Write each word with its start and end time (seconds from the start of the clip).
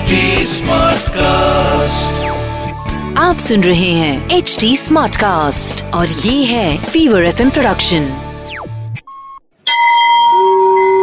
HD 0.00 0.18
Smartcast. 0.48 2.20
आप 3.18 3.38
सुन 3.38 3.62
रहे 3.62 3.88
हैं 3.92 4.12
एच 4.30 4.56
डी 4.60 4.70
स्मार्ट 4.76 5.16
कास्ट 5.16 5.82
और 5.94 6.12
ये 6.20 6.34
है 6.44 6.68
फीवर 6.84 7.24
एफ 7.24 7.40
प्रोडक्शन 7.48 8.06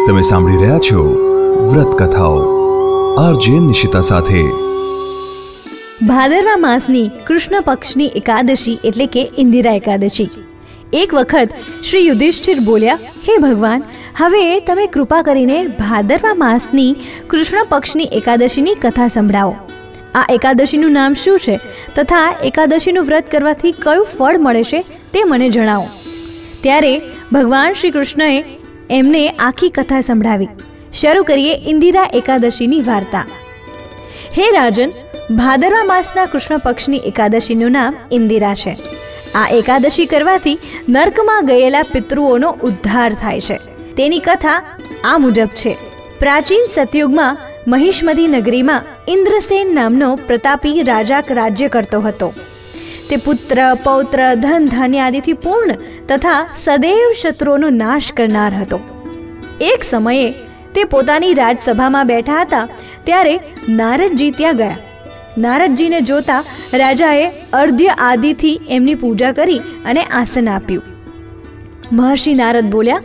તમે 0.07 0.23
સાંભળી 0.23 0.57
રહ્યા 0.57 0.79
છો 0.81 1.04
વ્રત 1.67 1.94
કથાઓ 1.99 2.40
આરજે 3.19 3.60
નિશિતા 3.67 4.03
સાથે 4.03 4.42
ભાદરવા 6.03 6.58
માસની 6.60 7.05
કૃષ્ણ 7.26 7.60
પક્ષની 7.63 8.12
એકાદશી 8.21 8.78
એટલે 8.83 9.10
કે 9.10 9.28
ઇન્દિરા 9.37 9.76
એકાદશી 9.76 10.31
એક 10.96 11.13
વખત 11.13 11.60
શ્રી 11.83 12.05
યુધિષ્ઠિર 12.05 12.65
બોલ્યા 12.65 13.01
હે 13.28 13.37
ભગવાન 13.42 13.85
હવે 14.19 14.60
તમે 14.60 14.87
કૃપા 14.87 15.22
કરીને 15.22 15.66
ભાદરવા 15.66 16.34
માસની 16.34 16.96
કૃષ્ણ 17.27 17.64
પક્ષની 17.64 18.05
એકાદશીની 18.05 18.74
કથા 18.74 19.09
સંભળાવો. 19.09 19.56
આ 20.15 20.27
એકાદશીનું 20.30 20.93
નામ 20.93 21.15
શું 21.15 21.41
છે 21.41 21.60
તથા 21.97 22.34
એકાદશીનું 22.45 23.05
વ્રત 23.05 23.30
કરવાથી 23.30 23.73
કયું 23.73 24.05
ફળ 24.05 24.38
મળે 24.38 24.62
છે 24.62 24.80
તે 25.12 25.24
મને 25.24 25.51
જણાવો. 25.51 25.88
ત્યારે 26.62 27.01
ભગવાન 27.33 27.73
શ્રી 27.73 27.91
કૃષ્ણએ 27.91 28.45
એમને 28.91 29.29
આખી 29.29 29.69
કથા 29.69 30.01
સંભળાવી. 30.01 30.48
શરૂ 30.95 31.23
કરીએ 31.23 31.55
ઇન્દિરા 31.71 32.10
એકાદશીની 32.15 32.80
વાર્તા. 32.80 33.27
હે 34.38 34.51
રાજન, 34.51 34.91
ભાદરવા 35.37 35.85
માસના 35.85 36.24
કૃષ્ણ 36.24 36.59
પક્ષની 36.59 36.96
એકાદશીનું 36.96 37.71
નામ 37.71 37.95
ઇન્દિરા 38.12 38.55
છે. 38.55 38.77
આ 39.35 39.48
એકાદશી 39.48 40.07
કરવાથી 40.07 40.59
નર્કમાં 40.88 41.46
ગયેલા 41.46 41.82
પિતૃઓનો 41.82 42.57
ઉદ્ધાર 42.62 43.15
થાય 43.15 43.41
છે. 43.41 43.77
તેની 43.98 44.19
કથા 44.19 44.62
આ 45.05 45.19
મુજબ 45.19 45.47
છે. 45.47 45.77
પ્રાચીન 46.19 46.61
સતયુગમાં 46.75 47.38
મહિષ્મતી 47.69 48.27
નગરીમાં 48.27 48.83
ઇન્દ્રસેન 49.09 49.74
નામનો 49.74 50.15
પ્રતાપી 50.15 50.82
રાજા 50.82 51.23
રાજ્ય 51.30 51.68
કરતો 51.68 52.01
હતો. 52.01 52.32
તે 53.10 53.16
પુત્ર, 53.16 53.74
પૌત્ર, 53.85 54.35
ધન, 54.35 54.66
ધાન્ય 54.66 55.01
આદિથી 55.01 55.32
પૂર્ણ 55.32 55.74
તથા 56.09 56.49
સદૈવ 56.57 57.13
શત્રુઓનો 57.23 57.71
નાશ 57.71 58.13
કરનાર 58.13 58.54
હતો. 58.54 58.80
એક 59.60 59.85
સમયે 59.85 60.30
તે 60.74 60.85
પોતાની 60.85 61.35
રાજસભામાં 61.35 62.07
બેઠા 62.07 62.41
હતા 62.41 62.69
ત્યારે 63.04 63.41
નારદજી 63.69 64.30
ત્યાં 64.30 64.56
ગયા. 64.56 64.76
નારદજીને 65.38 66.00
જોતા 66.00 66.44
રાજાએ 66.74 67.30
અર્ધ્ય 67.52 67.88
આદિથી 67.88 68.60
એમની 68.69 68.94
પૂજા 68.94 69.32
કરી 69.32 69.58
અને 69.58 70.02
આસન 70.02 70.48
આપ્યું. 70.48 70.82
મહર્ષિ 71.92 72.34
નારદ 72.34 72.64
બોલ્યા 72.64 73.02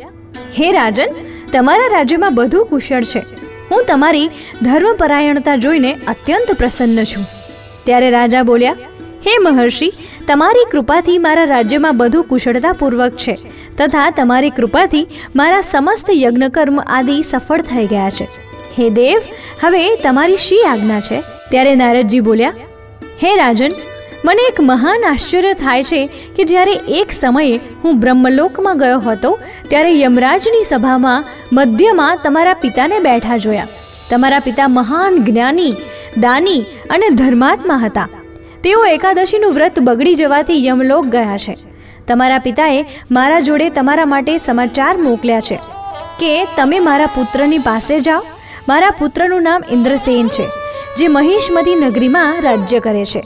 હે 0.60 0.72
રાજન, 0.72 1.10
તમારા 1.52 1.88
રાજ્યમાં 1.92 2.36
બધું 2.36 2.66
કુશળ 2.66 3.04
છે. 3.04 3.20
હું 3.72 3.86
તમારી 3.88 4.30
ધર્મપરાયણતા 4.62 5.56
જોઈને 5.56 5.94
અત્યંત 6.08 6.58
પ્રસન્ન 6.58 7.04
છું. 7.04 7.26
ત્યારે 7.86 8.10
રાજા 8.10 8.44
બોલ્યા, 8.44 8.76
હે 9.28 9.38
મહર્ષિ, 9.42 9.92
તમારી 10.28 10.66
કૃપાથી 10.72 11.18
મારા 11.18 11.44
રાજ્યમાં 11.44 11.98
બધું 11.98 12.24
કુશળતાપૂર્વક 12.24 13.12
છે, 13.12 13.38
તથા 13.78 14.10
તમારી 14.10 14.50
કૃપાથી 14.50 15.08
મારા 15.36 15.62
સમસ્ત 15.62 16.10
યજ્ઞકર્મ 16.14 16.80
આદિ 16.80 17.22
સફળ 17.22 17.62
થઈ 17.62 17.86
ગયા 17.86 18.10
છે. 18.10 18.28
હે 18.80 18.90
દેવ, 18.90 19.22
હવે 19.62 19.96
તમારી 19.96 20.38
શી 20.38 20.62
આજ્ઞા 20.64 21.00
છે? 21.00 21.22
ત્યારે 21.50 21.76
નારદજી 21.76 22.20
બોલ્યા, 22.20 22.54
હે 23.24 23.36
રાજન 23.38 23.72
મને 24.26 24.42
એક 24.48 24.62
મહાન 24.62 25.06
આશ્ચર્ય 25.06 25.54
થાય 25.54 25.84
છે 25.84 26.10
કે 26.36 26.44
જ્યારે 26.44 26.72
એક 26.72 27.12
સમયે 27.12 27.60
હું 27.84 28.00
બ્રહ્મલોકમાં 28.00 28.78
ગયો 28.78 29.00
હતો, 29.00 29.40
ત્યારે 29.70 30.00
યમરાજની 30.00 30.64
સભામાં 30.70 31.26
મધ્યમાં 31.54 32.18
તમારા 32.24 32.54
પિતાને 32.54 33.00
બેઠા 33.00 33.38
જોયા. 33.38 33.68
તમારા 34.10 34.40
પિતા 34.40 34.68
મહાન 34.68 35.24
જ્ઞાની, 35.24 35.76
દાની 36.18 36.66
અને 36.90 37.10
ધર્માત્મા 37.10 37.76
હતા. 37.76 38.10
તેઓ 38.64 38.86
એકાદશીનું 38.86 39.54
વ્રત 39.54 39.80
બગડી 39.80 40.16
જવાથી 40.16 40.66
યમલોક 40.66 41.06
ગયા 41.06 41.38
છે. 41.38 41.58
તમારા 42.08 42.40
પિતાએ 42.40 42.86
મારા 43.12 43.40
જોડે 43.40 43.70
તમારા 43.70 44.06
માટે 44.06 44.38
સમાચાર 44.38 44.98
મોકલ્યા 44.98 45.42
છે 45.42 45.60
કે 46.20 46.48
તમે 46.58 46.80
મારા 46.80 47.06
પુત્રની 47.06 47.58
પાસે 47.58 48.00
જાઓ. 48.00 48.22
મારા 48.68 48.90
પુત્રનું 48.90 49.44
નામ 49.44 49.64
ઇન્દ્રસેન 49.72 50.28
છે. 50.28 50.63
જે 50.98 51.08
મહિષ્મતી 51.08 51.76
નગરીમાં 51.76 52.42
રાજ્ય 52.46 52.80
કરે 52.80 53.06
છે. 53.12 53.22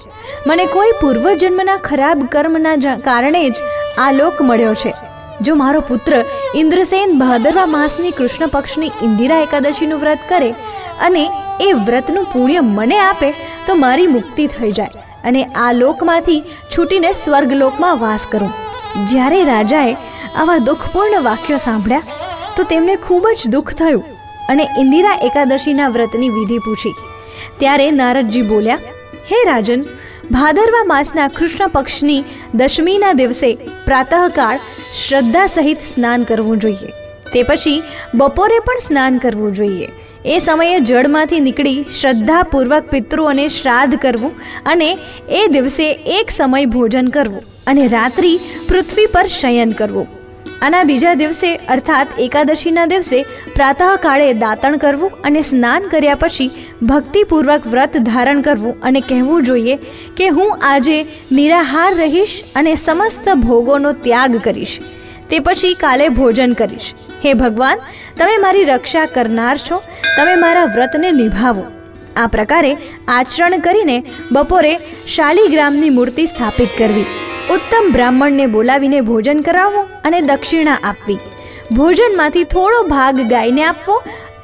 મને 0.47 0.65
કોઈ 0.75 0.93
પૂર્વજન્મના 1.01 1.77
ખરાબ 1.87 2.19
કર્મના 2.33 2.95
કારણે 3.07 3.43
જ 3.49 3.57
આ 3.97 4.11
લોક 4.11 4.37
મળ્યો 4.41 4.75
છે. 4.83 4.93
જો 5.45 5.55
મારો 5.61 5.81
પુત્ર 5.89 6.13
ઇન્દ્રસેન 6.61 7.17
ભાદરવા 7.19 7.65
માસની 7.73 8.13
કૃષ્ણ 8.19 8.53
પક્ષની 8.53 8.93
ઇન્દિરા 9.07 9.41
એકાદશીનું 9.47 10.01
વ્રત 10.03 10.23
કરે 10.29 10.51
અને 11.07 11.23
એ 11.67 11.67
વ્રતનું 11.87 12.29
પુણ્ય 12.33 12.61
મને 12.61 12.97
આપે, 12.99 13.29
તો 13.67 13.75
મારી 13.83 14.13
મુક્તિ 14.15 14.47
થઈ 14.47 14.71
જાય 14.71 15.03
અને 15.23 15.41
આ 15.63 15.71
લોકમાંથી 15.81 16.39
છૂટીને 16.73 17.11
સ્વર્ગલોકમાં 17.23 18.01
વાસ 18.03 18.27
કરું. 18.31 18.53
જ્યારે 19.09 19.41
રાજાએ 19.51 19.93
આવા 20.35 20.57
દુઃખપૂર્ણ 20.69 21.27
વાક્યો 21.29 21.59
સાંભળ્યા, 21.67 22.07
તો 22.55 22.63
તેમને 22.71 22.95
ખૂબ 23.05 23.27
જ 23.35 23.53
દુઃખ 23.55 23.73
થયું 23.73 24.03
અને 24.49 24.65
ઇન્દિરા 24.81 25.19
એકાદશીના 25.29 25.93
વ્રતની 25.97 26.33
વિધિ 26.37 26.59
પૂછી. 26.65 26.95
ત્યારે 27.59 27.91
નારદજી 27.91 28.41
બોલ્યા, 28.41 28.75
હે 29.31 29.43
રાજન, 29.45 29.83
ભાદરવા 30.31 30.83
માસના 30.83 31.27
કૃષ્ણ 31.27 31.67
પક્ષની 31.67 32.23
દશમીના 32.55 33.13
દિવસે 33.13 33.55
પ્રાતઃકાળ 33.85 34.57
શ્રદ્ધા 35.07 35.47
સહિત 35.47 35.77
સ્નાન 35.77 36.23
કરવું 36.23 36.57
જોઈએ. 36.57 36.91
તે 37.33 37.43
પછી 37.43 37.83
બપોરે 38.15 38.59
પણ 38.59 38.85
સ્નાન 38.87 39.17
કરવું 39.17 39.53
જોઈએ. 39.53 39.87
એ 40.25 40.39
સમયે 40.39 40.79
જળમાંથી 40.79 41.39
નીકળી 41.39 41.85
શ્રદ્ધાપૂર્વક 42.01 42.89
પિતૃઓને 42.91 43.47
શ્રાદ્ધ 43.47 43.95
કરવું 43.95 44.31
અને 44.65 44.97
એ 45.29 45.47
દિવસે 45.47 45.91
એક 45.91 46.31
સમય 46.31 46.65
ભોજન 46.65 47.07
કરવું 47.07 47.43
અને 47.67 47.87
રાત્રિ 47.87 48.39
પૃથ્વી 48.69 49.05
પર 49.05 49.27
શયન 49.27 49.69
કરવું. 49.69 50.16
આના 50.61 50.83
બીજા 50.83 51.13
દિવસે, 51.13 51.55
અર્થાત 51.55 52.07
એકાદશીના 52.19 52.85
દિવસે, 52.85 53.25
પ્રાતઃકાળે 53.55 54.33
દાતણ 54.33 54.77
કરવું 54.77 55.11
અને 55.23 55.41
સ્નાન 55.41 55.87
કર્યા 55.89 56.15
પછી 56.15 56.49
ભક્તિપૂર્વક 56.81 57.67
વ્રત 57.67 57.97
ધારણ 57.97 58.41
કરવું 58.41 58.79
અને 58.81 58.99
કહેવું 58.99 59.43
જોઈએ 59.43 59.77
કે 60.17 60.29
હું 60.29 60.57
આજે 60.61 61.05
નિરાહાર 61.31 61.93
રહીશ 61.95 62.35
અને 62.55 62.75
સમસ્ત 62.75 63.29
ભોગોનો 63.35 63.91
ત્યાગ 63.91 64.39
કરીશ. 64.41 64.79
તે 65.29 65.39
પછી 65.39 65.73
કાલે 65.73 66.09
ભોજન 66.09 66.53
કરીશ. 66.53 66.93
હે 67.25 67.33
ભગવાન, 67.33 67.77
તમે 68.17 68.37
મારી 68.37 68.63
રક્ષા 68.63 69.05
કરનાર 69.05 69.57
છો, 69.57 69.81
તમે 70.17 70.35
મારા 70.35 70.65
વ્રતને 70.65 71.11
નિભાવો. 71.11 71.65
આ 72.15 72.27
પ્રકારે 72.27 72.73
આચરણ 73.07 73.59
કરીને 73.59 74.03
બપોરે 74.31 74.77
શાલિગ્રામની 75.07 75.89
મૂર્તિ 75.89 76.25
સ્થાપિત 76.25 76.77
કરવી. 76.77 77.05
ઉત્તમ 77.51 77.85
બ્રાહ્મણને 77.91 78.45
બોલાવીને 78.45 79.01
ભોજન 79.01 79.41
કરાવવું 79.41 79.85
અને 80.03 80.21
દક્ષિણા 80.21 80.79
આપવી. 80.83 81.19
ભોજનમાંથી 81.71 82.43
થોડો 82.43 82.79
ભાગ 82.83 83.21
ગાયને 83.29 83.63
આપવો, 83.63 83.95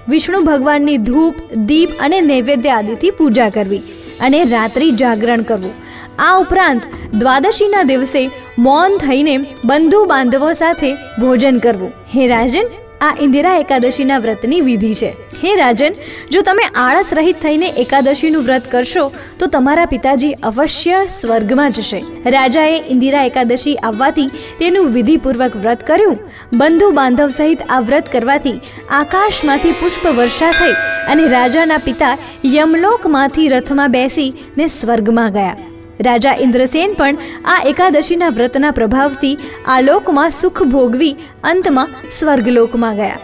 વિષ્ણુ 0.10 0.42
ભગવાનની 0.42 0.98
ધૂપ, 0.98 1.36
દીપ 1.56 1.90
અને 2.00 2.22
નૈવેદ્ય 2.22 2.70
આદિથી 2.70 3.12
પૂજા 3.12 3.50
કરવી 3.50 3.82
અને 4.22 4.40
રાત્રિ 4.44 4.92
જાગરણ 4.92 5.42
કરવું. 5.42 5.74
આ 6.20 6.38
ઉપરાંત 6.38 6.88
દ્વાદશીના 7.20 7.84
દિવસે 7.84 8.22
મૌન 8.60 8.98
થઈને 8.98 9.36
બંધુ 9.66 10.06
બાંધવો 10.06 10.54
સાથે 10.54 10.90
ભોજન 10.94 11.58
કરવું. 11.58 11.92
હે 12.16 12.28
રાજન 12.28 12.66
આ 13.06 13.14
ઇન્દિરા 13.26 13.60
એકાદશીના 13.62 14.20
વ્રતની 14.26 14.62
વિધિ 14.68 14.92
છે. 15.00 15.10
હે 15.42 15.56
રાજન, 15.60 15.96
જો 16.34 16.42
તમે 16.48 16.68
આળસ 16.84 17.10
રહિત 17.18 17.42
થઈને 17.46 17.66
એકાદશીનું 17.84 18.46
વ્રત 18.48 18.70
કરશો, 18.74 19.04
તો 19.40 19.50
તમારા 19.56 19.90
પિતાજી 19.94 20.32
અવશ્ય 20.52 21.02
સ્વર્ગમાં 21.16 21.76
જશે. 21.78 22.00
રાજાએ 22.36 22.78
ઇન્દિરા 22.96 23.26
એકાદશી 23.32 23.76
આવવાથી 23.90 24.30
તેનું 24.62 24.94
વિધિપૂર્વક 24.94 25.60
વ્રત 25.66 25.84
કર્યું. 25.90 26.18
બંધુ 26.54 26.90
બાંધવ 27.00 27.36
સહિત 27.40 27.68
આ 27.70 27.82
વ્રત 27.82 28.16
કરવાથી 28.16 28.56
આકાશમાંથી 29.02 29.76
પુષ્પ 29.82 30.08
વર્ષા 30.22 30.56
થઈ 30.62 30.80
અને 31.08 31.28
રાજાના 31.36 31.84
પિતા 31.90 32.16
યમલોકમાંથી 32.56 33.52
રથમાં 33.58 33.96
બેસીને 34.00 34.68
સ્વર્ગમાં 34.80 35.32
ગયા. 35.32 35.73
રાજા 36.00 36.36
ઇન્દ્રસેન 36.40 36.94
પણ 36.94 37.14
આ 37.46 37.62
એકાદશીના 37.66 38.30
વ્રતના 38.30 38.72
પ્રભાવથી 38.72 39.38
આ 39.68 39.82
લોકમાં 39.82 40.30
સુખ 40.30 40.64
ભોગવી 40.64 41.16
અંતમાં 41.44 41.88
સ્વર્ગલોકમાં 42.20 42.96
ગયા. 42.96 43.18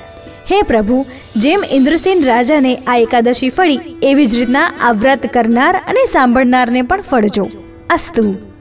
હે 0.51 0.61
પ્રભુ, 0.61 1.05
જેમ 1.35 1.63
ઇન્દ્રસેન 1.71 2.25
રાજાને 2.25 2.75
આ 2.75 2.97
એકાદશી 2.97 3.49
ફળી, 3.49 3.79
એવી 4.03 4.25
જ 4.25 4.35
રીતના 4.35 4.73
આ 4.81 4.91
વ્રત 4.91 5.33
કરનાર 5.33 5.75
અને 5.87 6.05
સાંભળનારને 6.11 6.81
પણ 6.81 7.01
ફળજો. 7.01 7.49
અસ્તુ. 7.89 8.48